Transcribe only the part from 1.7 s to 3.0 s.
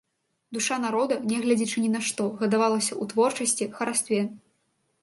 на нішто, гадавалася